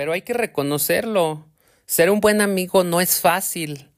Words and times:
pero 0.00 0.14
hay 0.14 0.22
que 0.22 0.32
reconocerlo. 0.32 1.46
Ser 1.84 2.08
un 2.08 2.20
buen 2.20 2.40
amigo 2.40 2.84
no 2.84 3.02
es 3.02 3.20
fácil, 3.20 3.90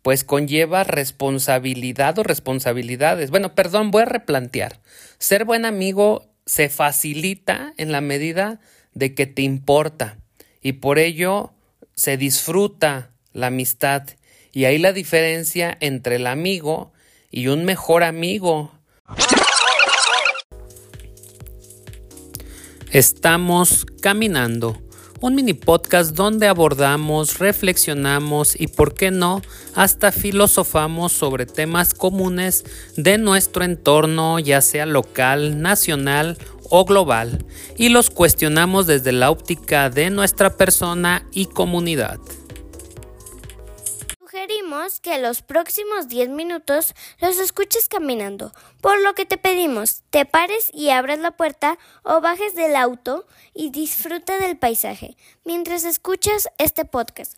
pues 0.00 0.24
conlleva 0.24 0.84
responsabilidad 0.84 2.18
o 2.18 2.22
responsabilidades. 2.22 3.28
Bueno, 3.28 3.54
perdón, 3.54 3.90
voy 3.90 4.04
a 4.04 4.06
replantear. 4.06 4.80
Ser 5.18 5.44
buen 5.44 5.66
amigo 5.66 6.32
se 6.46 6.70
facilita 6.70 7.74
en 7.76 7.92
la 7.92 8.00
medida 8.00 8.58
de 8.94 9.14
que 9.14 9.26
te 9.26 9.42
importa 9.42 10.16
y 10.62 10.72
por 10.72 10.98
ello 10.98 11.52
se 11.94 12.16
disfruta 12.16 13.10
la 13.34 13.48
amistad. 13.48 14.04
Y 14.52 14.64
ahí 14.64 14.78
la 14.78 14.94
diferencia 14.94 15.76
entre 15.82 16.16
el 16.16 16.26
amigo 16.26 16.94
y 17.30 17.48
un 17.48 17.66
mejor 17.66 18.02
amigo. 18.02 18.72
Estamos 22.92 23.84
caminando, 24.00 24.80
un 25.20 25.34
mini 25.34 25.52
podcast 25.52 26.14
donde 26.14 26.48
abordamos, 26.48 27.38
reflexionamos 27.38 28.58
y, 28.58 28.68
por 28.68 28.94
qué 28.94 29.10
no, 29.10 29.42
hasta 29.74 30.12
filosofamos 30.12 31.12
sobre 31.12 31.46
temas 31.46 31.92
comunes 31.92 32.64
de 32.96 33.18
nuestro 33.18 33.64
entorno, 33.64 34.38
ya 34.38 34.60
sea 34.62 34.86
local, 34.86 35.60
nacional 35.60 36.38
o 36.70 36.84
global, 36.84 37.44
y 37.76 37.90
los 37.90 38.08
cuestionamos 38.10 38.86
desde 38.86 39.12
la 39.12 39.30
óptica 39.30 39.90
de 39.90 40.10
nuestra 40.10 40.56
persona 40.56 41.26
y 41.32 41.46
comunidad 41.46 42.18
sugerimos 44.40 45.00
que 45.00 45.18
los 45.18 45.42
próximos 45.42 46.08
10 46.08 46.30
minutos 46.30 46.94
los 47.20 47.38
escuches 47.38 47.88
caminando, 47.88 48.52
por 48.80 49.00
lo 49.02 49.14
que 49.14 49.26
te 49.26 49.36
pedimos 49.36 50.02
te 50.10 50.24
pares 50.24 50.70
y 50.72 50.90
abras 50.90 51.18
la 51.18 51.32
puerta 51.32 51.78
o 52.04 52.20
bajes 52.20 52.54
del 52.54 52.76
auto 52.76 53.26
y 53.52 53.70
disfruta 53.70 54.38
del 54.38 54.56
paisaje 54.56 55.16
mientras 55.44 55.84
escuchas 55.84 56.48
este 56.58 56.84
podcast. 56.84 57.34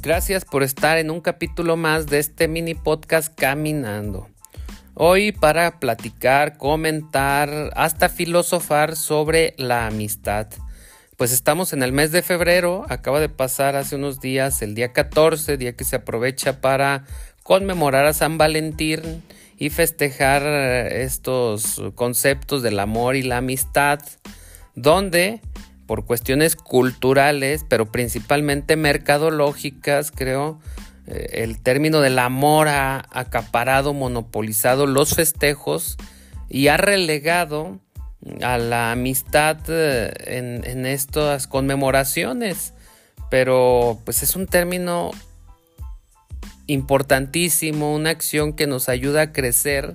Gracias 0.00 0.44
por 0.44 0.62
estar 0.62 0.98
en 0.98 1.10
un 1.10 1.20
capítulo 1.20 1.76
más 1.76 2.06
de 2.06 2.18
este 2.18 2.48
mini 2.48 2.74
podcast 2.74 3.32
Caminando. 3.34 4.31
Hoy 4.94 5.32
para 5.32 5.80
platicar, 5.80 6.58
comentar, 6.58 7.70
hasta 7.76 8.10
filosofar 8.10 8.94
sobre 8.94 9.54
la 9.56 9.86
amistad. 9.86 10.48
Pues 11.16 11.32
estamos 11.32 11.72
en 11.72 11.82
el 11.82 11.92
mes 11.92 12.12
de 12.12 12.20
febrero, 12.20 12.84
acaba 12.90 13.18
de 13.18 13.30
pasar 13.30 13.74
hace 13.74 13.96
unos 13.96 14.20
días 14.20 14.60
el 14.60 14.74
día 14.74 14.92
14, 14.92 15.56
día 15.56 15.74
que 15.74 15.84
se 15.84 15.96
aprovecha 15.96 16.60
para 16.60 17.04
conmemorar 17.42 18.04
a 18.04 18.12
San 18.12 18.36
Valentín 18.36 19.22
y 19.56 19.70
festejar 19.70 20.42
eh, 20.44 21.04
estos 21.04 21.80
conceptos 21.94 22.62
del 22.62 22.78
amor 22.78 23.16
y 23.16 23.22
la 23.22 23.38
amistad, 23.38 24.00
donde 24.74 25.40
por 25.86 26.04
cuestiones 26.04 26.54
culturales, 26.54 27.64
pero 27.66 27.90
principalmente 27.90 28.76
mercadológicas, 28.76 30.10
creo, 30.10 30.60
el 31.06 31.60
término 31.60 32.00
del 32.00 32.18
amor 32.18 32.68
ha 32.68 33.04
acaparado, 33.10 33.92
monopolizado 33.92 34.86
los 34.86 35.14
festejos 35.14 35.96
y 36.48 36.68
ha 36.68 36.76
relegado 36.76 37.80
a 38.42 38.58
la 38.58 38.92
amistad 38.92 39.58
eh, 39.68 40.12
en, 40.26 40.86
estas 40.86 41.46
conmemoraciones. 41.46 42.74
Pero 43.30 44.00
pues 44.04 44.22
es 44.22 44.36
un 44.36 44.46
término 44.46 45.10
importantísimo, 46.66 47.94
una 47.94 48.10
acción 48.10 48.52
que 48.52 48.66
nos 48.66 48.88
ayuda 48.88 49.22
a 49.22 49.32
crecer 49.32 49.94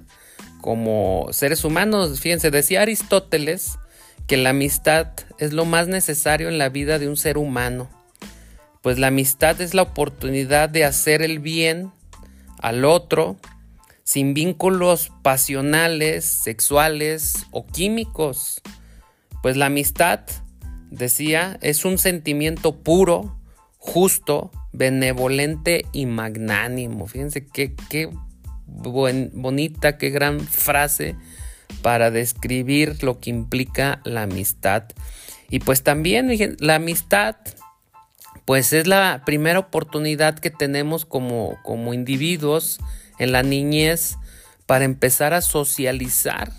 como 0.61 1.27
seres 1.31 1.63
humanos. 1.63 2.19
Fíjense, 2.19 2.51
decía 2.51 2.81
Aristóteles 2.81 3.77
que 4.25 4.35
la 4.35 4.49
amistad 4.49 5.11
es 5.37 5.53
lo 5.53 5.63
más 5.65 5.87
necesario 5.87 6.49
en 6.49 6.57
la 6.57 6.69
vida 6.69 6.99
de 6.99 7.07
un 7.07 7.15
ser 7.15 7.37
humano 7.37 7.89
pues 8.87 8.99
la 8.99 9.07
amistad 9.07 9.59
es 9.59 9.73
la 9.73 9.81
oportunidad 9.81 10.69
de 10.69 10.85
hacer 10.85 11.21
el 11.21 11.39
bien 11.39 11.91
al 12.61 12.85
otro 12.85 13.35
sin 14.05 14.33
vínculos 14.33 15.11
pasionales, 15.23 16.23
sexuales 16.23 17.47
o 17.51 17.67
químicos. 17.67 18.61
Pues 19.43 19.57
la 19.57 19.65
amistad, 19.65 20.21
decía, 20.89 21.59
es 21.61 21.83
un 21.83 21.97
sentimiento 21.97 22.77
puro, 22.81 23.37
justo, 23.77 24.51
benevolente 24.71 25.83
y 25.91 26.05
magnánimo. 26.05 27.07
Fíjense 27.07 27.45
qué, 27.45 27.75
qué 27.89 28.09
bonita, 28.67 29.97
qué 29.97 30.11
gran 30.11 30.39
frase 30.39 31.17
para 31.81 32.09
describir 32.09 33.03
lo 33.03 33.19
que 33.19 33.31
implica 33.31 33.99
la 34.05 34.21
amistad. 34.21 34.85
Y 35.49 35.59
pues 35.59 35.83
también 35.83 36.55
la 36.59 36.75
amistad 36.75 37.35
pues 38.47 38.71
es 38.71 38.87
la 38.87 39.23
primera 39.25 39.59
oportunidad 39.59 40.39
que 40.39 40.49
tenemos 40.49 41.03
como, 41.03 41.59
como 41.63 41.93
individuos 41.93 42.79
en 43.19 43.33
la 43.33 43.43
niñez 43.43 44.15
para 44.65 44.85
empezar 44.85 45.33
a 45.33 45.41
socializar. 45.41 46.53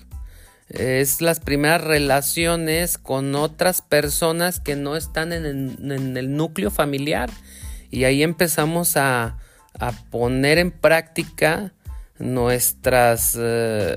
Es 0.69 1.22
las 1.22 1.41
primeras 1.41 1.82
relaciones 1.82 2.99
con 2.99 3.34
otras 3.34 3.81
personas 3.81 4.60
que 4.60 4.76
no 4.76 4.97
están 4.97 5.32
en 5.32 5.47
el, 5.47 6.37
núcleo 6.37 6.71
familiar. 6.71 7.31
Y 7.91 8.05
ahí 8.05 8.22
empezamos 8.22 8.99
a, 8.99 9.38
poner 10.10 10.59
en 10.59 10.72
práctica 10.72 11.72
nuestras 12.19 13.34
eh, 13.41 13.97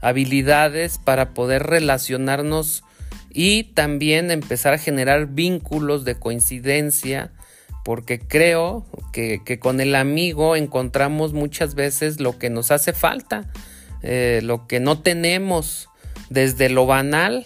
habilidades 0.00 0.96
para 0.96 1.34
poder 1.34 1.64
relacionarnos 1.64 2.84
y 3.30 3.64
también 3.64 4.30
empezar 4.30 4.74
a 4.74 4.78
generar 4.78 5.26
vínculos 5.26 6.04
de 6.04 6.14
coincidencia 6.14 7.32
porque 7.84 8.18
creo 8.18 8.84
que, 9.12 9.58
con 9.60 9.80
el 9.80 9.94
amigo 9.94 10.56
encontramos 10.56 11.32
muchas 11.32 11.74
veces 11.74 12.20
lo 12.20 12.38
que 12.38 12.50
nos 12.50 12.70
hace 12.70 12.92
falta, 12.92 13.50
eh, 14.02 14.40
lo 14.42 14.66
que 14.66 14.78
no 14.78 15.00
tenemos, 15.00 15.88
desde 16.28 16.68
lo 16.68 16.84
banal 16.84 17.44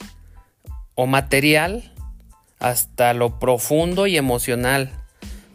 o 0.97 1.07
material 1.07 1.93
hasta 2.59 3.15
lo 3.15 3.39
profundo 3.39 4.07
y 4.07 4.17
emocional. 4.17 4.91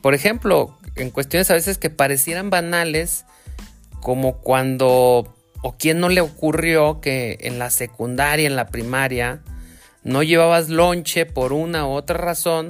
Por 0.01 0.13
ejemplo, 0.13 0.77
en 0.95 1.09
cuestiones 1.09 1.51
a 1.51 1.55
veces 1.55 1.77
que 1.77 1.89
parecieran 1.89 2.49
banales, 2.49 3.25
como 4.01 4.38
cuando 4.38 5.35
o 5.63 5.75
quién 5.77 5.99
no 5.99 6.07
le 6.07 6.21
ocurrió 6.21 7.01
que 7.01 7.39
en 7.41 7.59
la 7.59 7.69
secundaria, 7.71 8.47
en 8.47 8.55
la 8.55 8.67
primaria, 8.67 9.41
no 10.07 10.23
llevabas 10.23 10.69
lonche 10.69 11.25
por 11.25 11.51
una 11.51 11.85
u 11.85 11.91
otra 11.91 12.18
razón 12.18 12.69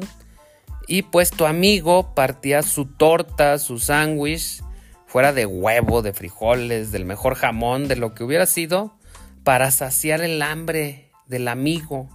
y 0.88 1.04
pues 1.04 1.30
tu 1.30 1.46
amigo 1.46 2.16
partía 2.16 2.64
su 2.64 2.86
torta, 2.86 3.60
su 3.60 3.78
sándwich, 3.78 4.64
fuera 5.06 5.34
de 5.34 5.46
huevo, 5.46 6.02
de 6.02 6.14
frijoles, 6.14 6.92
del 6.92 7.06
mejor 7.06 7.36
jamón, 7.36 7.88
de 7.88 7.96
lo 7.96 8.16
que 8.16 8.24
hubiera 8.24 8.48
sido, 8.48 8.98
para 9.44 9.70
saciar 9.70 10.22
el 10.22 10.42
hambre 10.42 11.12
del 11.28 11.48
amigo. 11.48 12.10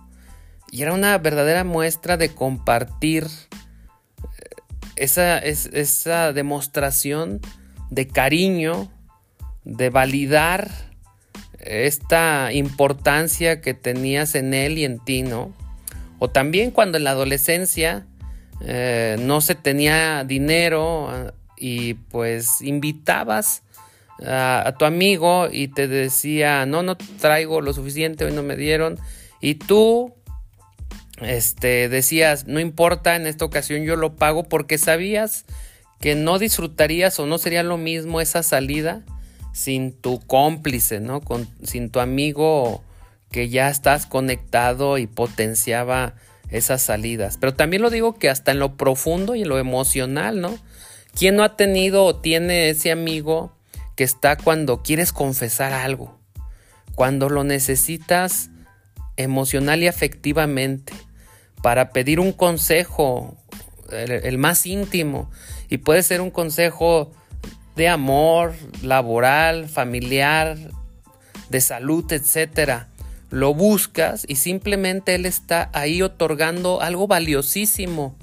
Y 0.72 0.82
era 0.82 0.92
una 0.92 1.16
verdadera 1.18 1.62
muestra 1.62 2.16
de 2.16 2.34
compartir 2.34 3.26
eh, 3.26 4.56
esa, 4.96 5.38
esa 5.38 6.32
demostración 6.32 7.40
de 7.90 8.08
cariño, 8.08 8.90
de 9.64 9.88
validar 9.90 10.91
esta 11.62 12.52
importancia 12.52 13.60
que 13.60 13.74
tenías 13.74 14.34
en 14.34 14.54
él 14.54 14.78
y 14.78 14.84
en 14.84 14.98
ti, 14.98 15.22
¿no? 15.22 15.52
O 16.18 16.28
también 16.30 16.70
cuando 16.70 16.98
en 16.98 17.04
la 17.04 17.10
adolescencia 17.10 18.06
eh, 18.60 19.16
no 19.18 19.40
se 19.40 19.54
tenía 19.54 20.24
dinero 20.24 21.08
ah, 21.10 21.32
y 21.56 21.94
pues 21.94 22.60
invitabas 22.60 23.62
a, 24.24 24.74
tu 24.78 24.84
amigo 24.84 25.48
y 25.50 25.68
te 25.68 25.88
decía, 25.88 26.66
no, 26.66 26.82
no 26.82 26.96
traigo 26.96 27.60
lo 27.60 27.72
suficiente, 27.72 28.24
hoy 28.24 28.32
no 28.32 28.42
me 28.42 28.56
dieron. 28.56 28.98
Y 29.40 29.56
tú 29.56 30.14
este, 31.20 31.88
decías, 31.88 32.46
no 32.46 32.60
importa, 32.60 33.16
en 33.16 33.26
esta 33.26 33.44
ocasión 33.44 33.84
yo 33.84 33.96
lo 33.96 34.16
pago 34.16 34.44
porque 34.44 34.78
sabías 34.78 35.44
que 36.00 36.14
no 36.14 36.38
disfrutarías 36.38 37.18
o 37.20 37.26
no 37.26 37.38
sería 37.38 37.62
lo 37.62 37.78
mismo 37.78 38.20
esa 38.20 38.42
salida 38.42 39.02
sin 39.52 39.92
tu 39.92 40.20
cómplice, 40.20 41.00
¿no? 41.00 41.20
Con, 41.20 41.48
sin 41.62 41.90
tu 41.90 42.00
amigo 42.00 42.82
que 43.30 43.48
ya 43.48 43.68
estás 43.68 44.06
conectado 44.06 44.98
y 44.98 45.06
potenciaba 45.06 46.14
esas 46.50 46.82
salidas. 46.82 47.38
Pero 47.38 47.54
también 47.54 47.82
lo 47.82 47.90
digo 47.90 48.18
que 48.18 48.28
hasta 48.28 48.52
en 48.52 48.58
lo 48.58 48.76
profundo 48.76 49.34
y 49.34 49.42
en 49.42 49.48
lo 49.48 49.58
emocional, 49.58 50.40
¿no? 50.40 50.56
¿Quién 51.14 51.36
no 51.36 51.44
ha 51.44 51.56
tenido 51.56 52.04
o 52.04 52.16
tiene 52.16 52.70
ese 52.70 52.90
amigo 52.90 53.54
que 53.96 54.04
está 54.04 54.36
cuando 54.36 54.82
quieres 54.82 55.12
confesar 55.12 55.72
algo? 55.72 56.18
Cuando 56.94 57.28
lo 57.28 57.44
necesitas 57.44 58.50
emocional 59.16 59.82
y 59.82 59.88
afectivamente 59.88 60.92
para 61.62 61.90
pedir 61.90 62.20
un 62.20 62.32
consejo, 62.32 63.36
el 63.90 64.36
más 64.38 64.66
íntimo. 64.66 65.30
Y 65.68 65.78
puede 65.78 66.02
ser 66.02 66.20
un 66.20 66.30
consejo 66.30 67.12
de 67.76 67.88
amor 67.88 68.54
laboral, 68.82 69.68
familiar, 69.68 70.56
de 71.48 71.60
salud, 71.60 72.10
etcétera. 72.12 72.88
Lo 73.30 73.54
buscas 73.54 74.24
y 74.28 74.36
simplemente 74.36 75.14
él 75.14 75.24
está 75.24 75.70
ahí 75.72 76.02
otorgando 76.02 76.82
algo 76.82 77.06
valiosísimo, 77.06 78.14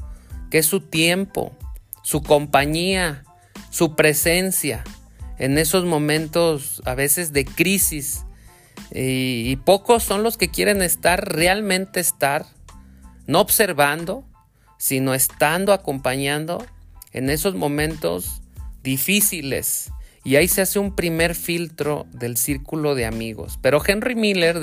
que 0.52 0.60
es 0.60 0.66
su 0.66 0.82
tiempo, 0.82 1.52
su 2.04 2.22
compañía, 2.22 3.24
su 3.72 3.96
presencia 3.96 4.84
en 5.40 5.58
esos 5.58 5.86
momentos 5.86 6.82
a 6.86 6.94
veces 6.94 7.34
de 7.34 7.46
crisis. 7.46 8.26
Y, 8.92 9.50
y, 9.50 9.56
pocos 9.56 10.04
son 10.04 10.24
los 10.24 10.38
que 10.38 10.50
quieren 10.50 10.82
estar, 10.82 11.34
realmente 11.34 12.00
estar, 12.00 12.46
no 13.28 13.40
observando, 13.40 14.24
sino 14.78 15.14
estando 15.14 15.74
acompañando 15.74 16.66
en 17.14 17.30
esos 17.30 17.56
momentos 17.56 18.39
difíciles. 18.84 19.92
Y 20.24 20.36
ahí 20.36 20.48
se 20.48 20.62
hace 20.62 20.80
un 20.80 20.96
primer 20.96 21.36
filtro 21.36 22.06
del 22.12 22.38
círculo 22.38 22.96
de 22.96 23.06
amigos. 23.06 23.58
Pero 23.62 23.82
Henry 23.86 24.16
Miller 24.16 24.60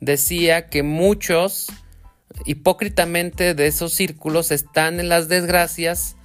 decía 0.00 0.68
que 0.68 0.82
muchos 0.82 1.68
hipócritamente 2.44 3.54
de 3.54 3.66
esos 3.66 3.92
círculos 3.92 4.50
están 4.50 5.00
en 5.00 5.08
las 5.08 5.28
desgracias 5.28 6.16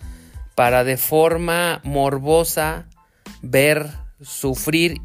para 0.56 0.83
de 0.83 0.98
forma 0.98 1.81
morbosa 1.83 2.89
ver, 3.42 3.89
sufrir 4.22 5.01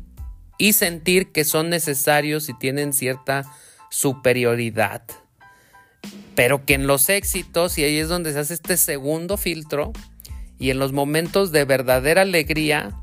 y 0.58 0.72
sentir 0.72 1.31
que 1.32 1.44
son 1.44 1.70
necesarios 1.70 2.49
y 2.49 2.55
tienen 2.55 2.93
cierta 2.93 3.44
superioridad. 3.90 5.02
Pero 6.34 6.64
que 6.64 6.75
en 6.75 6.87
los 6.87 7.08
éxitos, 7.08 7.78
y 7.78 7.84
ahí 7.84 7.99
es 7.99 8.08
donde 8.08 8.32
se 8.32 8.40
hace 8.40 8.55
este 8.55 8.76
segundo 8.76 9.37
filtro, 9.37 9.93
y 10.64 10.70
en 10.70 10.78
los 10.78 10.93
momentos 10.93 11.52
de 11.52 11.66
verdadera 11.66 12.22
alegría 12.22 12.99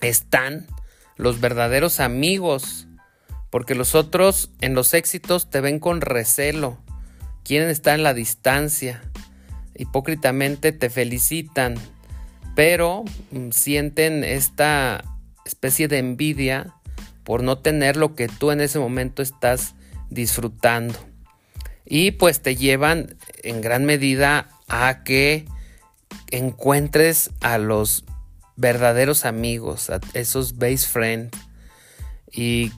están 0.00 0.66
los 1.18 1.38
verdaderos 1.38 2.00
amigos, 2.00 2.88
porque 3.50 3.74
los 3.74 3.94
otros 3.94 4.50
en 4.62 4.72
los 4.72 4.94
éxitos 4.94 5.50
te 5.50 5.60
ven 5.60 5.78
con 5.78 6.00
recelo, 6.00 6.78
quieren 7.44 7.68
estar 7.68 7.96
en 7.96 8.02
la 8.02 8.14
distancia, 8.14 9.02
hipócritamente 9.76 10.72
te 10.72 10.88
felicitan, 10.88 11.74
pero 12.56 13.04
mm, 13.30 13.50
sienten 13.50 14.24
esta 14.24 15.04
especie 15.44 15.86
de 15.86 15.98
envidia 15.98 16.72
por 17.24 17.42
no 17.42 17.58
tener 17.58 17.98
lo 17.98 18.14
que 18.14 18.26
tú 18.26 18.52
en 18.52 18.62
ese 18.62 18.78
momento 18.78 19.20
estás 19.20 19.74
disfrutando. 20.08 20.98
Y 21.84 22.12
pues 22.12 22.40
te 22.40 22.56
llevan 22.56 23.18
en 23.42 23.60
gran 23.60 23.84
medida 23.84 24.48
a 24.66 25.02
que 25.04 25.44
encuentres 26.30 27.30
a 27.40 27.58
los 27.58 28.04
verdaderos 28.56 29.24
amigos, 29.24 29.90
a 29.90 30.00
esos 30.14 30.58
base 30.58 30.86
friends. 30.86 31.36
Y 32.30 32.72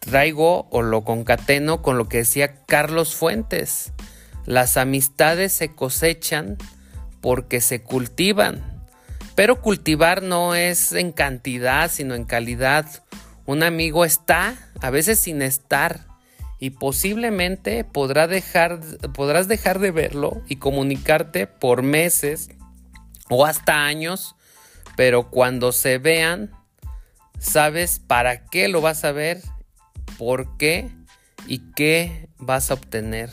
traigo 0.00 0.68
o 0.70 0.82
lo 0.82 1.04
concateno 1.04 1.82
con 1.82 1.96
lo 1.96 2.08
que 2.08 2.18
decía 2.18 2.64
Carlos 2.66 3.14
Fuentes. 3.14 3.92
Las 4.44 4.76
amistades 4.76 5.52
se 5.52 5.74
cosechan 5.74 6.58
porque 7.20 7.60
se 7.60 7.82
cultivan. 7.82 8.62
Pero 9.34 9.60
cultivar 9.60 10.22
no 10.22 10.54
es 10.54 10.92
en 10.92 11.10
cantidad, 11.12 11.90
sino 11.90 12.14
en 12.14 12.24
calidad. 12.24 12.86
Un 13.46 13.62
amigo 13.62 14.04
está, 14.04 14.54
a 14.80 14.90
veces 14.90 15.18
sin 15.18 15.42
estar, 15.42 16.06
y 16.58 16.70
posiblemente 16.70 17.84
podrás 17.84 18.28
dejar 18.28 18.80
de 18.80 19.90
verlo 19.90 20.42
y 20.48 20.56
comunicarte 20.56 21.46
por 21.46 21.82
meses 21.82 22.50
o 23.28 23.44
hasta 23.44 23.84
años, 23.84 24.36
pero 24.96 25.30
cuando 25.30 25.72
se 25.72 25.98
vean, 25.98 26.50
sabes 27.38 27.98
para 27.98 28.46
qué 28.46 28.68
lo 28.68 28.80
vas 28.80 29.04
a 29.04 29.12
ver, 29.12 29.40
por 30.18 30.56
qué 30.56 30.90
y 31.46 31.58
qué 31.72 32.28
vas 32.38 32.70
a 32.70 32.74
obtener 32.74 33.30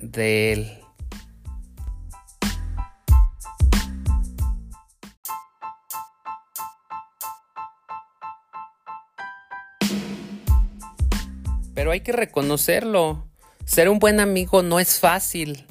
de 0.00 0.52
él. 0.52 0.85
Pero 11.86 11.92
hay 11.92 12.00
que 12.00 12.10
reconocerlo. 12.10 13.28
Ser 13.64 13.88
un 13.88 14.00
buen 14.00 14.18
amigo 14.18 14.64
no 14.64 14.80
es 14.80 14.98
fácil, 14.98 15.66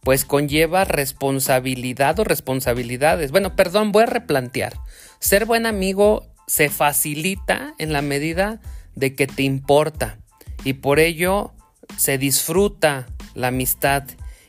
pues 0.00 0.24
conlleva 0.24 0.86
responsabilidad 0.86 2.18
o 2.18 2.24
responsabilidades. 2.24 3.32
Bueno, 3.32 3.54
perdón, 3.54 3.92
voy 3.92 4.04
a 4.04 4.06
replantear. 4.06 4.80
Ser 5.18 5.44
buen 5.44 5.66
amigo 5.66 6.26
se 6.46 6.70
facilita 6.70 7.74
en 7.76 7.92
la 7.92 8.00
medida 8.00 8.62
de 8.94 9.14
que 9.14 9.26
te 9.26 9.42
importa 9.42 10.16
y 10.64 10.72
por 10.72 11.00
ello 11.00 11.52
se 11.98 12.16
disfruta 12.16 13.06
la 13.34 13.48
amistad. 13.48 14.04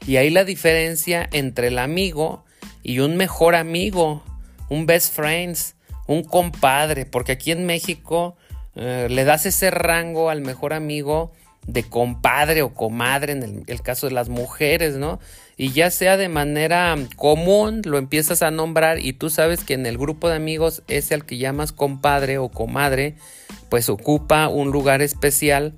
Y 0.08 0.16
ahí 0.16 0.30
la 0.30 0.46
diferencia 0.46 1.28
entre 1.34 1.68
el 1.68 1.80
amigo 1.80 2.46
y 2.82 3.00
un 3.00 3.18
mejor 3.18 3.56
amigo, 3.56 4.24
un 4.70 4.86
best 4.86 5.14
friends, 5.14 5.76
un 6.08 6.24
compadre, 6.24 7.06
porque 7.06 7.34
aquí 7.34 7.52
en 7.52 7.66
México 7.66 8.38
eh, 8.76 9.08
le 9.10 9.24
das 9.24 9.46
ese 9.46 9.72
rango 9.72 10.30
al 10.30 10.42
mejor 10.42 10.74
amigo 10.74 11.32
de 11.68 11.84
compadre 11.84 12.62
o 12.62 12.74
comadre 12.74 13.34
en 13.34 13.64
el, 13.68 13.82
caso 13.82 14.08
de 14.08 14.14
las 14.14 14.30
mujeres, 14.30 14.96
¿no? 14.96 15.20
Y 15.58 15.72
ya 15.72 15.92
sea 15.92 16.18
de 16.18 16.30
manera 16.30 16.96
común, 17.16 17.82
lo 17.86 17.98
empiezas 17.98 18.42
a 18.42 18.50
nombrar 18.50 19.00
y 19.00 19.14
tú 19.14 19.30
sabes 19.30 19.64
que 19.64 19.74
en 19.74 19.86
el 19.86 19.98
grupo 19.98 20.30
de 20.30 20.36
amigos 20.36 20.84
ese 20.88 21.14
al 21.14 21.26
que 21.26 21.38
llamas 21.38 21.72
compadre 21.72 22.38
o 22.38 22.50
comadre, 22.50 23.16
pues 23.70 23.90
ocupa 23.90 24.48
un 24.48 24.72
lugar 24.72 25.02
especial 25.02 25.74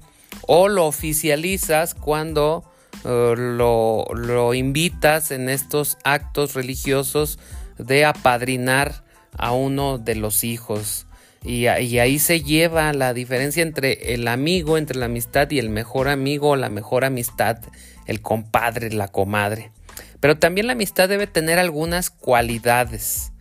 o 0.47 0.67
lo 0.69 0.85
oficializas 0.85 1.93
cuando 1.93 2.63
eh, 3.03 3.33
lo, 3.35 4.05
lo 4.13 4.53
invitas 4.53 5.31
en 5.31 5.49
estos 5.49 5.97
actos 6.03 6.53
religiosos 6.53 7.39
de 7.77 8.05
apadrinar 8.05 9.03
a 9.37 9.51
uno 9.51 9.97
de 9.97 10.15
los 10.15 10.43
hijos. 10.43 11.07
Y, 11.43 11.65
ahí 11.67 12.19
se 12.19 12.41
lleva 12.41 12.93
la 12.93 13.13
diferencia 13.13 13.63
entre 13.63 14.13
el 14.13 14.27
amigo, 14.27 14.77
entre 14.77 14.99
la 14.99 15.05
amistad 15.05 15.49
y 15.49 15.57
el 15.57 15.69
mejor 15.69 16.07
amigo 16.07 16.55
la 16.55 16.69
mejor 16.69 17.03
amistad, 17.03 17.57
el 18.05 18.21
compadre, 18.21 18.91
la 18.91 19.07
comadre. 19.07 19.71
Pero 20.19 20.37
también 20.37 20.67
la 20.67 20.73
amistad 20.73 21.09
debe 21.09 21.25
tener 21.25 21.57
algunas 21.57 22.11
cualidades. 22.11 23.31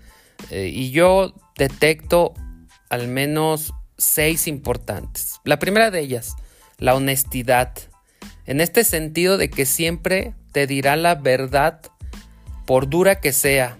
Eh, 0.50 0.70
y 0.72 0.90
yo 0.92 1.34
detecto 1.56 2.32
al 2.88 3.06
menos 3.08 3.74
seis 3.98 4.46
importantes. 4.46 5.40
La 5.44 5.58
primera 5.58 5.90
de 5.90 6.00
ellas, 6.00 6.36
la 6.78 6.94
honestidad. 6.94 7.74
En 8.46 8.62
este 8.62 8.82
sentido 8.84 9.36
de 9.36 9.50
que 9.50 9.66
siempre 9.66 10.34
te 10.52 10.66
dirá 10.66 10.96
la 10.96 11.16
verdad 11.16 11.82
por 12.64 12.88
dura 12.88 13.20
que 13.20 13.32
sea, 13.32 13.78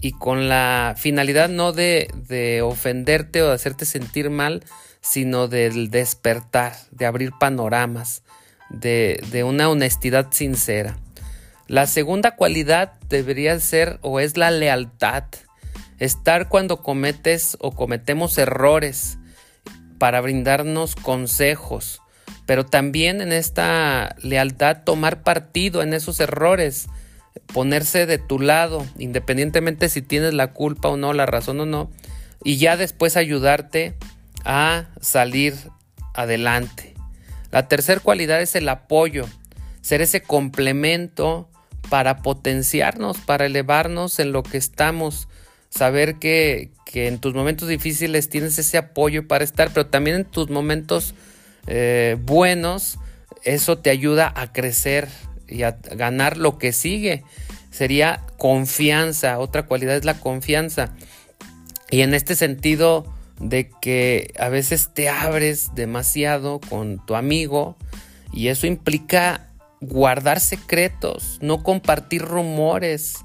y 0.00 0.12
con 0.12 0.48
la 0.48 0.94
finalidad 0.96 1.48
no 1.48 1.72
de, 1.72 2.60
ofenderte 2.62 3.42
o 3.42 3.48
de 3.48 3.54
hacerte 3.54 3.84
sentir 3.84 4.30
mal, 4.30 4.64
sino 5.00 5.48
del 5.48 5.90
despertar, 5.90 6.74
de 6.90 7.06
abrir 7.06 7.32
panoramas, 7.38 8.22
de, 8.70 9.22
de 9.30 9.44
una 9.44 9.68
honestidad 9.68 10.28
sincera. 10.32 10.98
La 11.68 11.86
segunda 11.86 12.36
cualidad 12.36 12.92
debería 13.08 13.58
ser 13.58 13.98
o 14.02 14.20
es 14.20 14.36
la 14.36 14.50
lealtad, 14.50 15.24
estar 15.98 16.48
cuando 16.48 16.82
cometes 16.82 17.56
o 17.60 17.72
cometemos 17.72 18.38
errores 18.38 19.18
para 19.98 20.20
brindarnos 20.20 20.94
consejos, 20.94 22.02
pero 22.44 22.66
también 22.66 23.20
en 23.20 23.32
esta 23.32 24.14
lealtad 24.22 24.84
tomar 24.84 25.22
partido 25.22 25.82
en 25.82 25.94
esos 25.94 26.20
errores, 26.20 26.86
ponerse 27.52 28.06
de 28.06 28.18
tu 28.18 28.38
lado, 28.38 28.86
independientemente 28.98 29.88
si 29.88 30.02
tienes 30.02 30.34
la 30.34 30.52
culpa 30.52 30.88
o 30.88 30.96
no, 30.96 31.12
la 31.12 31.26
razón 31.26 31.60
o 31.60 31.66
no, 31.66 31.90
y 32.44 32.56
ya 32.58 32.76
después 32.76 33.16
ayudarte 33.16 33.94
a 34.44 34.86
salir 35.00 35.54
adelante. 36.14 36.94
La 37.50 37.68
tercera 37.68 38.00
cualidad 38.00 38.40
es 38.40 38.54
el 38.54 38.68
apoyo, 38.68 39.26
ser 39.80 40.02
ese 40.02 40.22
complemento 40.22 41.48
para 41.88 42.18
potenciarnos, 42.18 43.18
para 43.18 43.46
elevarnos 43.46 44.18
en 44.18 44.32
lo 44.32 44.42
que 44.42 44.58
estamos, 44.58 45.28
saber 45.70 46.16
que, 46.16 46.70
en 46.94 47.18
tus 47.18 47.34
momentos 47.34 47.68
difíciles 47.68 48.30
tienes 48.30 48.58
ese 48.58 48.78
apoyo 48.78 49.28
para 49.28 49.44
estar, 49.44 49.68
pero 49.68 49.86
también 49.86 50.16
en 50.16 50.24
tus 50.24 50.48
momentos 50.48 51.14
eh, 51.66 52.16
buenos, 52.20 52.98
eso 53.42 53.76
te 53.78 53.90
ayuda 53.90 54.32
a 54.34 54.52
crecer, 54.52 55.08
y 55.48 55.62
a 55.62 55.72
ganar 55.72 56.36
lo 56.36 56.58
que 56.58 56.72
sigue. 56.72 57.24
Sería 57.70 58.24
confianza, 58.38 59.38
otra 59.38 59.66
cualidad 59.66 59.96
es 59.96 60.04
la 60.04 60.18
confianza. 60.20 60.94
Y 61.90 62.00
en 62.00 62.14
este 62.14 62.34
sentido 62.34 63.12
de 63.38 63.70
que 63.80 64.32
a 64.38 64.48
veces 64.48 64.90
te 64.94 65.08
abres 65.08 65.74
demasiado 65.74 66.60
con 66.60 67.04
tu 67.04 67.14
amigo 67.14 67.76
y 68.32 68.48
eso 68.48 68.66
implica 68.66 69.48
guardar 69.80 70.40
secretos, 70.40 71.38
no 71.42 71.62
compartir 71.62 72.22
rumores, 72.22 73.24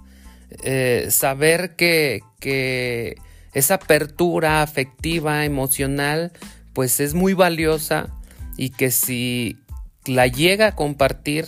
eh, 0.63 1.08
saber 1.10 1.75
que, 1.75 2.22
que 2.40 3.16
esa 3.54 3.75
apertura 3.75 4.62
afectiva, 4.62 5.46
emocional, 5.46 6.32
pues 6.74 7.00
es 7.00 7.13
muy 7.13 7.34
valiosa 7.34 8.10
y 8.58 8.70
que 8.72 8.92
si 8.92 9.58
la 10.06 10.28
llega 10.28 10.68
a 10.68 10.75
compartir, 10.75 11.46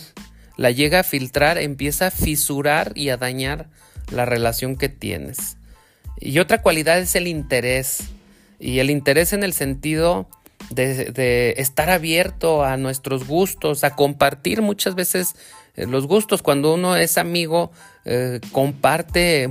la 0.56 0.70
llega 0.70 1.00
a 1.00 1.04
filtrar, 1.04 1.58
empieza 1.58 2.08
a 2.08 2.10
fisurar 2.10 2.92
y 2.94 3.08
a 3.08 3.16
dañar 3.16 3.68
la 4.10 4.24
relación 4.24 4.76
que 4.76 4.88
tienes. 4.88 5.56
Y 6.20 6.38
otra 6.38 6.62
cualidad 6.62 6.98
es 6.98 7.14
el 7.14 7.26
interés. 7.26 8.04
Y 8.60 8.78
el 8.78 8.90
interés 8.90 9.32
en 9.32 9.42
el 9.42 9.52
sentido 9.52 10.28
de, 10.70 11.54
estar 11.58 11.90
abierto 11.90 12.64
a 12.64 12.76
nuestros 12.76 13.26
gustos, 13.26 13.84
a 13.84 13.94
compartir 13.94 14.62
muchas 14.62 14.94
veces 14.94 15.34
eh, 15.76 15.86
los 15.86 16.06
gustos. 16.06 16.42
Cuando 16.42 16.74
uno 16.74 16.96
es 16.96 17.18
amigo, 17.18 17.72
eh, 18.04 18.40
comparte 18.52 19.48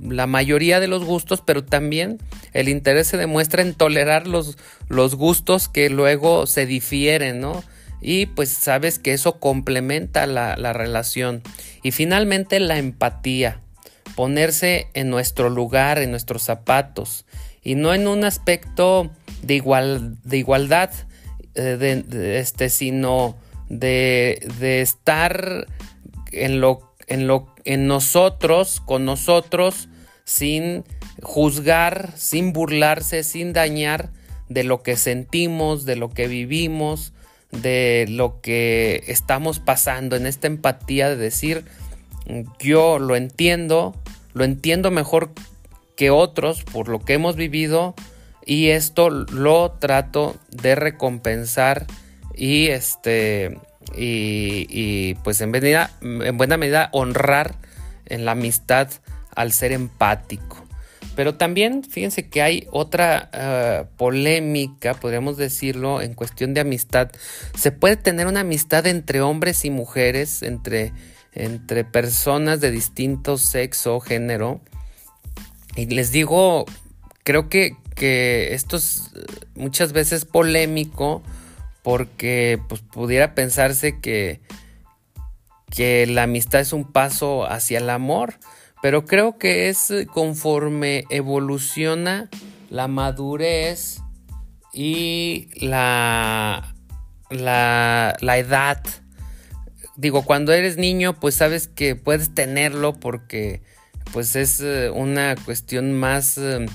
la 0.00 0.26
mayoría 0.26 0.80
de 0.80 0.88
los 0.88 1.04
gustos, 1.04 1.42
pero 1.44 1.64
también 1.64 2.18
el 2.52 2.68
interés 2.68 3.08
se 3.08 3.16
demuestra 3.16 3.62
en 3.62 3.74
tolerar 3.74 4.26
los, 4.26 4.58
los 4.88 5.14
gustos 5.14 5.68
que 5.68 5.88
luego 5.88 6.46
se 6.46 6.66
difieren, 6.66 7.40
¿no? 7.40 7.64
Y 8.02 8.26
pues 8.26 8.50
sabes 8.50 8.98
que 8.98 9.12
eso 9.12 9.38
complementa 9.38 10.26
la, 10.26 10.56
la 10.56 10.72
relación. 10.72 11.42
Y 11.82 11.92
finalmente 11.92 12.58
la 12.60 12.78
empatía, 12.78 13.60
ponerse 14.16 14.88
en 14.94 15.08
nuestro 15.08 15.48
lugar, 15.48 15.98
en 15.98 16.10
nuestros 16.10 16.42
zapatos, 16.42 17.24
y 17.62 17.76
no 17.76 17.94
en 17.94 18.08
un 18.08 18.24
aspecto 18.24 19.10
de, 19.42 19.54
igual, 19.54 20.16
de 20.24 20.38
igualdad, 20.38 20.90
eh, 21.54 22.04
este, 22.36 22.68
sino 22.70 23.36
de, 23.68 24.46
de 24.58 24.80
estar 24.80 25.66
en 26.32 26.60
lo, 26.60 26.94
en 27.06 27.26
lo, 27.26 27.54
en 27.64 27.86
nosotros, 27.86 28.80
con 28.80 29.04
nosotros, 29.04 29.88
sin 30.24 30.84
juzgar, 31.22 32.12
sin 32.16 32.52
burlarse, 32.52 33.22
sin 33.22 33.52
dañar 33.52 34.10
de 34.48 34.64
lo 34.64 34.82
que 34.82 34.96
sentimos, 34.96 35.84
de 35.84 35.96
lo 35.96 36.10
que 36.10 36.26
vivimos, 36.26 37.12
de 37.52 38.06
lo 38.08 38.40
que 38.40 39.04
estamos 39.06 39.60
pasando, 39.60 40.16
en 40.16 40.26
esta 40.26 40.46
empatía 40.46 41.08
de 41.08 41.16
decir, 41.16 41.64
yo 42.58 42.98
lo 42.98 43.14
entiendo, 43.16 43.94
lo 44.32 44.44
entiendo 44.44 44.90
mejor 44.90 45.32
que 45.96 46.10
otros 46.10 46.64
por 46.64 46.88
lo 46.88 47.00
que 47.00 47.14
hemos 47.14 47.36
vivido 47.36 47.94
y 48.44 48.68
esto 48.68 49.10
lo 49.10 49.72
trato 49.72 50.36
de 50.50 50.74
recompensar 50.74 51.86
y 52.34 52.68
este 52.68 53.58
y, 53.94 55.14
pues 55.22 55.40
en, 55.40 55.54
en 55.54 56.36
buena 56.38 56.56
medida 56.56 56.88
honrar 56.92 57.54
en 58.06 58.24
la 58.24 58.32
amistad 58.32 58.88
al 59.34 59.52
ser 59.52 59.72
empático. 59.72 60.61
Pero 61.14 61.34
también 61.34 61.84
fíjense 61.84 62.28
que 62.28 62.40
hay 62.40 62.66
otra 62.70 63.28
eh, 63.32 63.84
polémica, 63.96 64.94
podríamos 64.94 65.36
decirlo, 65.36 66.00
en 66.00 66.14
cuestión 66.14 66.54
de 66.54 66.60
amistad. 66.60 67.10
Se 67.56 67.70
puede 67.70 67.96
tener 67.96 68.26
una 68.26 68.40
amistad 68.40 68.86
entre 68.86 69.20
hombres 69.20 69.64
y 69.64 69.70
mujeres, 69.70 70.42
entre, 70.42 70.92
entre 71.32 71.84
personas 71.84 72.60
de 72.60 72.70
distinto 72.70 73.36
sexo 73.36 73.96
o 73.96 74.00
género. 74.00 74.60
Y 75.76 75.86
les 75.86 76.12
digo, 76.12 76.64
creo 77.24 77.48
que, 77.48 77.76
que 77.94 78.54
esto 78.54 78.76
es 78.76 79.10
eh, 79.14 79.24
muchas 79.54 79.92
veces 79.92 80.24
polémico 80.24 81.22
porque 81.82 82.60
pues, 82.68 82.80
pudiera 82.80 83.34
pensarse 83.34 84.00
que, 84.00 84.40
que 85.70 86.06
la 86.06 86.24
amistad 86.24 86.60
es 86.60 86.72
un 86.72 86.90
paso 86.90 87.44
hacia 87.44 87.78
el 87.78 87.90
amor, 87.90 88.34
pero 88.82 89.06
creo 89.06 89.38
que 89.38 89.68
es 89.68 89.92
conforme 90.12 91.04
evoluciona 91.08 92.28
la 92.68 92.88
madurez 92.88 94.00
y 94.72 95.48
la, 95.60 96.74
la, 97.30 98.16
la 98.20 98.38
edad. 98.38 98.82
Digo, 99.96 100.24
cuando 100.24 100.52
eres 100.52 100.78
niño, 100.78 101.18
pues 101.20 101.36
sabes 101.36 101.68
que 101.68 101.94
puedes 101.94 102.34
tenerlo 102.34 102.94
porque 102.94 103.62
pues 104.12 104.34
es 104.34 104.60
eh, 104.60 104.90
una 104.90 105.36
cuestión 105.44 105.92
más 105.92 106.36
eh, 106.38 106.66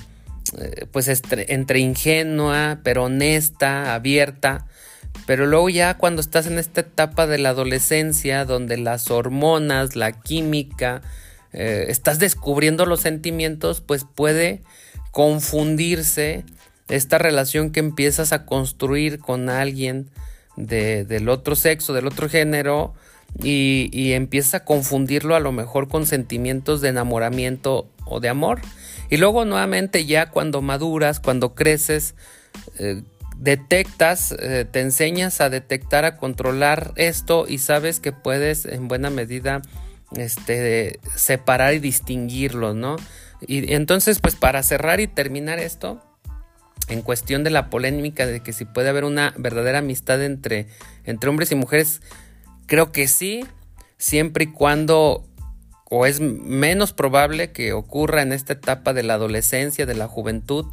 pues 0.90 1.08
entre 1.08 1.80
ingenua, 1.80 2.80
pero 2.82 3.04
honesta, 3.04 3.94
abierta. 3.94 4.66
Pero 5.26 5.46
luego 5.46 5.68
ya 5.68 5.98
cuando 5.98 6.22
estás 6.22 6.46
en 6.46 6.58
esta 6.58 6.80
etapa 6.80 7.26
de 7.26 7.36
la 7.36 7.50
adolescencia, 7.50 8.46
donde 8.46 8.78
las 8.78 9.10
hormonas, 9.10 9.94
la 9.94 10.12
química, 10.12 11.02
eh, 11.58 11.86
estás 11.88 12.20
descubriendo 12.20 12.86
los 12.86 13.00
sentimientos, 13.00 13.80
pues 13.80 14.04
puede 14.04 14.62
confundirse 15.10 16.44
esta 16.88 17.18
relación 17.18 17.72
que 17.72 17.80
empiezas 17.80 18.32
a 18.32 18.46
construir 18.46 19.18
con 19.18 19.50
alguien 19.50 20.08
del 20.56 21.28
otro 21.28 21.56
sexo, 21.56 21.92
del 21.92 22.06
otro 22.06 22.28
género, 22.28 22.94
y, 23.42 23.90
y 23.92 24.12
empiezas 24.12 24.54
a 24.54 24.64
confundirlo 24.64 25.34
a 25.34 25.40
lo 25.40 25.50
mejor 25.52 25.88
con 25.88 26.06
sentimientos 26.06 26.80
de 26.80 26.90
enamoramiento 26.90 27.90
o 28.06 28.20
de 28.20 28.28
amor. 28.28 28.60
Y 29.10 29.16
luego 29.16 29.44
nuevamente 29.44 30.06
ya 30.06 30.30
cuando 30.30 30.62
maduras, 30.62 31.18
cuando 31.18 31.54
creces, 31.56 32.14
eh, 32.78 33.02
detectas, 33.36 34.32
eh, 34.32 34.64
te 34.70 34.80
enseñas 34.80 35.40
a 35.40 35.50
detectar, 35.50 36.04
a 36.04 36.16
controlar 36.16 36.92
esto 36.96 37.46
y 37.48 37.58
sabes 37.58 38.00
que 38.00 38.12
puedes 38.12 38.64
en 38.64 38.88
buena 38.88 39.10
medida 39.10 39.62
este, 40.16 41.00
separar 41.14 41.74
y 41.74 41.78
distinguirlos, 41.78 42.74
¿no? 42.74 42.96
Y 43.40 43.72
entonces, 43.72 44.20
pues 44.20 44.34
para 44.34 44.62
cerrar 44.62 45.00
y 45.00 45.06
terminar 45.06 45.58
esto, 45.58 46.02
en 46.88 47.02
cuestión 47.02 47.44
de 47.44 47.50
la 47.50 47.70
polémica 47.70 48.26
de 48.26 48.40
que 48.40 48.52
si 48.52 48.64
puede 48.64 48.88
haber 48.88 49.04
una 49.04 49.34
verdadera 49.36 49.78
amistad 49.78 50.22
entre, 50.24 50.66
entre 51.04 51.30
hombres 51.30 51.52
y 51.52 51.54
mujeres, 51.54 52.00
creo 52.66 52.92
que 52.92 53.08
sí, 53.08 53.44
siempre 53.98 54.44
y 54.44 54.52
cuando 54.52 55.24
o 55.90 56.06
es 56.06 56.20
menos 56.20 56.92
probable 56.92 57.52
que 57.52 57.72
ocurra 57.72 58.22
en 58.22 58.32
esta 58.32 58.54
etapa 58.54 58.92
de 58.92 59.02
la 59.02 59.14
adolescencia, 59.14 59.86
de 59.86 59.94
la 59.94 60.06
juventud, 60.06 60.66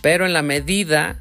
pero 0.00 0.26
en 0.26 0.32
la 0.32 0.42
medida 0.42 1.16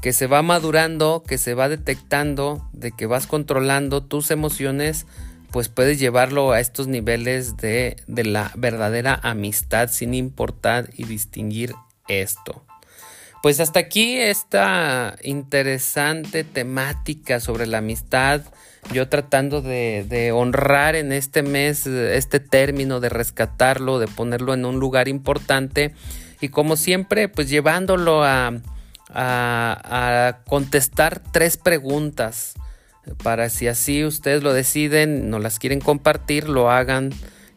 que 0.00 0.12
se 0.12 0.26
va 0.26 0.42
madurando, 0.42 1.22
que 1.26 1.38
se 1.38 1.54
va 1.54 1.68
detectando, 1.68 2.68
de 2.72 2.92
que 2.92 3.06
vas 3.06 3.26
controlando 3.26 4.02
tus 4.02 4.30
emociones, 4.30 5.06
pues 5.52 5.68
puedes 5.68 5.98
llevarlo 5.98 6.52
a 6.52 6.60
estos 6.60 6.86
niveles 6.86 7.56
de, 7.56 7.96
de 8.06 8.24
la 8.24 8.52
verdadera 8.56 9.18
amistad 9.22 9.90
sin 9.90 10.14
importar 10.14 10.90
y 10.96 11.04
distinguir 11.04 11.74
esto. 12.08 12.64
Pues 13.42 13.58
hasta 13.58 13.80
aquí 13.80 14.16
esta 14.18 15.16
interesante 15.20 16.44
temática 16.44 17.40
sobre 17.40 17.66
la 17.66 17.78
amistad. 17.78 18.42
Yo 18.92 19.08
tratando 19.08 19.60
de, 19.60 20.30
honrar 20.32 20.94
en 20.94 21.10
este 21.10 21.42
mes 21.42 21.86
este 21.86 22.38
término, 22.38 23.00
de 23.00 23.08
rescatarlo, 23.08 23.98
de 23.98 24.06
ponerlo 24.06 24.54
en 24.54 24.64
un 24.64 24.78
lugar 24.78 25.08
importante. 25.08 25.92
Y 26.40 26.50
como 26.50 26.76
siempre, 26.76 27.28
pues 27.28 27.48
llevándolo 27.50 28.22
a, 28.22 28.52
a, 29.08 30.38
contestar 30.46 31.20
tres 31.32 31.56
preguntas 31.56 32.54
para 33.22 33.48
si 33.48 33.68
así 33.68 34.04
ustedes 34.04 34.42
lo 34.42 34.52
deciden, 34.52 35.30
no 35.30 35.38
las 35.38 35.58
quieren 35.58 35.80
compartir, 35.80 36.48
lo 36.48 36.70
hagan 36.70 37.10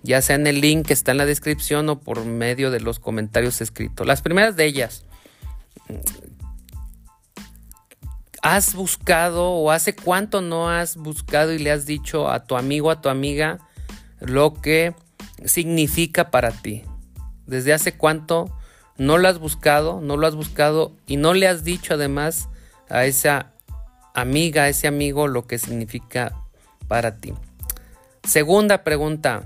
ya 0.04 0.22
sea 0.22 0.36
en 0.36 0.46
el 0.46 0.62
link 0.62 0.86
que 0.86 0.94
está 0.94 1.12
en 1.12 1.18
la 1.18 1.26
descripción 1.26 1.90
o 1.90 2.00
por 2.00 2.24
medio 2.26 2.70
de 2.70 2.80
los 2.80 3.00
comentarios 3.00 3.60
escritos. 3.60 4.06
Las 4.06 4.22
primeras 4.22 4.56
de 4.56 4.66
ellas, 4.66 5.04
¿Has 8.48 8.76
buscado 8.76 9.54
o 9.54 9.72
hace 9.72 9.96
cuánto 9.96 10.40
no 10.40 10.70
has 10.70 10.98
buscado 10.98 11.52
y 11.52 11.58
le 11.58 11.72
has 11.72 11.88
dicho 11.88 12.30
a 12.30 12.46
tu 12.46 12.56
amigo, 12.56 12.92
a 12.92 13.02
tu 13.02 13.10
amiga, 13.10 13.58
lo 14.20 14.54
que 14.54 14.94
significa 15.46 16.30
para 16.30 16.52
ti? 16.52 16.84
¿Desde 17.48 17.74
hace 17.74 17.98
cuánto 17.98 18.56
no 18.98 19.18
lo 19.18 19.28
has 19.28 19.40
buscado, 19.40 20.00
no 20.00 20.16
lo 20.16 20.28
has 20.28 20.36
buscado 20.36 20.96
y 21.08 21.18
no 21.18 21.34
le 21.34 21.48
has 21.48 21.64
dicho 21.64 21.96
además 21.96 22.50
a 22.88 23.06
esa 23.06 23.55
amiga, 24.16 24.68
ese 24.68 24.88
amigo 24.88 25.28
lo 25.28 25.46
que 25.46 25.60
significa 25.60 26.34
para 26.88 27.18
ti? 27.18 27.34
Segunda 28.24 28.84
pregunta, 28.84 29.44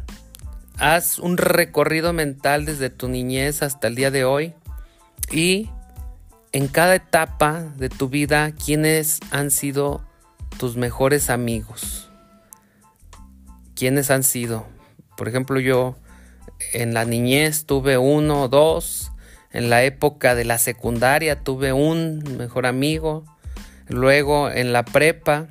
haz 0.77 1.19
un 1.19 1.37
recorrido 1.37 2.13
mental 2.13 2.63
desde 2.65 2.89
tu 2.89 3.09
niñez 3.09 3.61
hasta 3.61 3.87
el 3.87 3.95
día 3.95 4.11
de 4.11 4.23
hoy 4.23 4.53
y 5.31 5.69
en 6.51 6.67
cada 6.67 6.95
etapa 6.95 7.61
de 7.77 7.89
tu 7.89 8.09
vida, 8.09 8.51
¿quiénes 8.53 9.19
han 9.31 9.51
sido 9.51 10.01
tus 10.57 10.77
mejores 10.77 11.29
amigos? 11.29 12.09
¿Quiénes 13.75 14.09
han 14.09 14.23
sido? 14.23 14.65
Por 15.15 15.27
ejemplo, 15.27 15.59
yo 15.59 15.95
en 16.73 16.93
la 16.93 17.05
niñez 17.05 17.65
tuve 17.65 17.97
uno 17.97 18.43
o 18.43 18.47
dos, 18.47 19.11
en 19.51 19.69
la 19.69 19.83
época 19.83 20.35
de 20.35 20.45
la 20.45 20.57
secundaria 20.57 21.43
tuve 21.43 21.73
un 21.73 22.23
mejor 22.37 22.65
amigo, 22.65 23.25
luego 23.89 24.49
en 24.49 24.71
la 24.71 24.85
prepa 24.85 25.47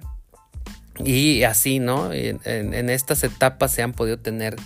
y 1.04 1.42
así, 1.42 1.78
¿no? 1.78 2.12
En, 2.12 2.40
en 2.45 2.90
estas 2.90 3.23
etapas 3.23 3.73
se 3.73 3.83
han 3.83 3.92
podido 3.92 4.18
tener 4.18 4.57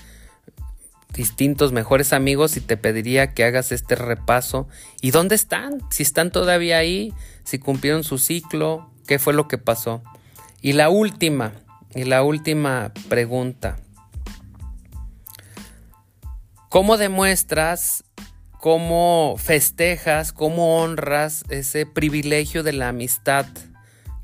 distintos 1.12 1.72
mejores 1.72 2.12
amigos 2.12 2.56
y 2.56 2.60
te 2.60 2.76
pediría 2.76 3.34
que 3.34 3.44
hagas 3.44 3.72
este 3.72 3.94
repaso. 3.94 4.68
¿Y 5.00 5.10
dónde 5.10 5.34
están? 5.34 5.80
Si 5.90 6.02
están 6.02 6.30
todavía 6.30 6.78
ahí, 6.78 7.12
si 7.44 7.58
cumplieron 7.58 8.04
su 8.04 8.18
ciclo, 8.18 8.90
qué 9.06 9.18
fue 9.18 9.34
lo 9.34 9.48
que 9.48 9.58
pasó. 9.58 10.02
Y 10.60 10.72
la 10.72 10.88
última, 10.88 11.52
y 11.94 12.04
la 12.04 12.22
última 12.22 12.92
pregunta. 13.08 13.78
¿Cómo 16.68 16.96
demuestras, 16.96 18.04
cómo 18.62 19.34
festejas, 19.38 20.32
cómo 20.32 20.80
honras 20.80 21.42
ese 21.48 21.84
privilegio 21.84 22.62
de 22.62 22.72
la 22.72 22.90
amistad 22.90 23.44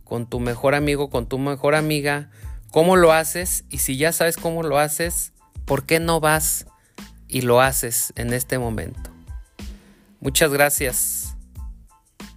con 0.05 0.31
tu 0.31 0.39
mejor 0.39 0.77
amigo, 0.77 1.11
con 1.11 1.27
tu 1.27 1.41
mejor 1.41 1.75
amiga? 1.75 2.31
¿Cómo 2.71 2.95
lo 2.95 3.13
haces? 3.13 3.65
Y 3.69 3.79
si 3.79 3.97
ya 3.97 4.13
sabes 4.13 4.37
cómo 4.37 4.63
lo 4.63 4.79
haces, 4.79 5.33
¿por 5.65 5.87
qué 5.87 5.99
no 5.99 6.21
vas 6.21 6.67
y 7.27 7.41
lo 7.41 7.61
haces 7.61 8.13
en 8.15 8.33
este 8.33 8.61
momento? 8.61 9.11
Muchas 10.21 10.53
gracias 10.53 11.35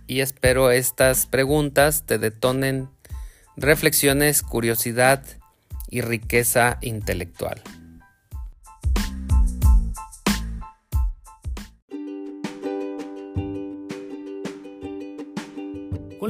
y 0.07 0.21
espero 0.21 0.71
estas 0.71 1.27
preguntas 1.27 2.07
te 2.07 2.17
detonen 2.17 2.89
reflexiones, 3.57 4.41
curiosidad 4.41 5.23
y 5.87 6.01
riqueza 6.01 6.79
intelectual. 6.81 7.61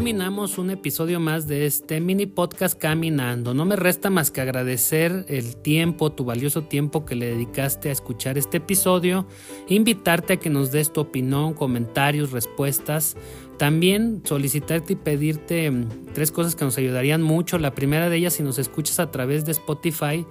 Culminamos 0.01 0.57
un 0.57 0.71
episodio 0.71 1.19
más 1.19 1.45
de 1.45 1.67
este 1.67 2.01
mini 2.01 2.25
podcast 2.25 2.75
Caminando. 2.75 3.53
No 3.53 3.65
me 3.65 3.75
resta 3.75 4.09
más 4.09 4.31
que 4.31 4.41
agradecer 4.41 5.25
el 5.27 5.57
tiempo, 5.57 6.11
tu 6.11 6.25
valioso 6.25 6.63
tiempo 6.63 7.05
que 7.05 7.13
le 7.13 7.27
dedicaste 7.27 7.89
a 7.89 7.91
escuchar 7.91 8.39
este 8.39 8.57
episodio, 8.57 9.27
invitarte 9.67 10.33
a 10.33 10.37
que 10.37 10.49
nos 10.49 10.71
des 10.71 10.91
tu 10.91 11.01
opinión, 11.01 11.53
comentarios, 11.53 12.31
respuestas. 12.31 13.15
También 13.59 14.23
solicitarte 14.25 14.93
y 14.93 14.95
pedirte 14.95 15.69
mm, 15.69 16.13
tres 16.15 16.31
cosas 16.31 16.55
que 16.55 16.65
nos 16.65 16.79
ayudarían 16.79 17.21
mucho. 17.21 17.59
La 17.59 17.75
primera 17.75 18.09
de 18.09 18.17
ellas, 18.17 18.33
si 18.33 18.41
nos 18.41 18.57
escuchas 18.57 18.99
a 18.99 19.11
través 19.11 19.45
de 19.45 19.51
Spotify, 19.51 20.25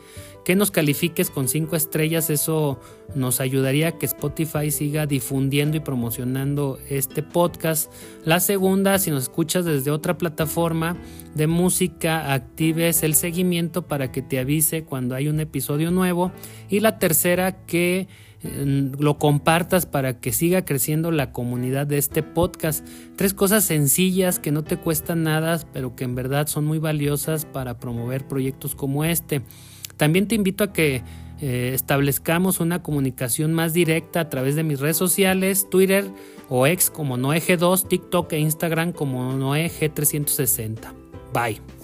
que 0.45 0.57
nos 0.57 0.71
califiques 0.71 1.31
con 1.31 1.49
cinco 1.49 1.77
estrellas. 1.77 2.31
Eso 2.31 2.79
nos 3.15 3.41
ayudaría 3.41 3.89
a 3.89 3.99
que 3.99 4.07
Spotify 4.07 4.71
siga 4.71 5.07
difundiendo 5.07 5.77
y 5.77 5.81
promocionando 5.81 6.79
este 6.89 7.23
podcast. 7.23 7.93
La 8.25 8.41
segunda, 8.41 8.99
si 8.99 9.11
nos 9.11 9.25
escuchas 9.25 9.65
desde 9.65 9.91
otra 9.91 10.19
plataforma 10.19 10.97
de 11.35 11.47
música, 11.47 12.33
actives 12.33 13.03
el 13.03 13.15
seguimiento 13.15 13.83
para 13.83 14.13
que 14.13 14.23
te 14.23 14.39
avise 14.39 14.85
cuando 14.85 15.15
hay 15.15 15.29
un 15.29 15.41
episodio 15.41 15.91
nuevo. 15.91 16.33
Y 16.69 16.81
la 16.81 16.99
tercera, 16.99 17.65
que 17.67 18.09
lo 18.43 19.19
compartas 19.19 19.85
para 19.85 20.19
que 20.19 20.33
siga 20.33 20.65
creciendo 20.65 21.11
la 21.11 21.33
comunidad 21.33 21.87
de 21.87 21.99
este 21.99 22.23
podcast. 22.23 22.87
Tres 23.17 23.35
cosas 23.35 23.65
sencillas 23.65 24.39
que 24.39 24.51
no 24.51 24.65
te 24.65 24.79
cuestan 24.79 25.23
nada, 25.23 25.61
pero 25.73 25.95
que 25.95 26.05
en 26.05 26.15
verdad 26.15 26.47
son 26.47 26.65
muy 26.65 26.79
valiosas 26.79 27.45
para 27.45 27.79
promover 27.79 28.27
proyectos 28.27 28.75
como 28.75 29.05
este. 29.05 29.43
También 30.01 30.27
te 30.27 30.35
invito 30.35 30.65
a 30.65 30.73
que 30.73 31.03
eh, 31.43 31.73
establezcamos 31.75 32.59
una 32.59 32.83
comunicación 32.83 33.53
más 33.53 33.75
directa 33.75 34.21
a 34.21 34.31
través 34.31 34.57
de 34.57 34.63
mis 34.63 34.81
redes 34.81 34.97
sociales, 34.97 35.69
Twitter 35.69 36.07
o 36.49 36.67
ex 36.67 36.89
como 36.89 37.19
NoeG2, 37.19 37.87
TikTok 37.87 38.33
e 38.33 38.39
Instagram 38.39 38.93
como 38.93 39.35
NoeG360. 39.35 40.95
Bye. 41.35 41.80